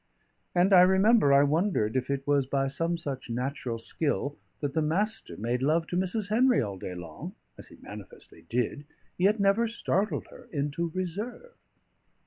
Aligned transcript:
And 0.55 0.73
I 0.73 0.81
remember 0.81 1.31
I 1.31 1.43
wondered 1.43 1.95
if 1.95 2.09
it 2.09 2.25
was 2.25 2.47
by 2.47 2.67
some 2.67 2.97
such 2.97 3.29
natural 3.29 3.77
skill 3.77 4.35
that 4.59 4.73
the 4.73 4.81
Master 4.81 5.37
made 5.37 5.61
love 5.61 5.85
to 5.89 5.95
Mrs. 5.95 6.29
Henry 6.29 6.59
all 6.59 6.79
day 6.79 6.95
long 6.95 7.35
(as 7.55 7.67
he 7.67 7.75
manifestly 7.83 8.41
did), 8.49 8.85
yet 9.19 9.39
never 9.39 9.67
startled 9.67 10.25
her 10.31 10.47
into 10.51 10.89
reserve. 10.89 11.53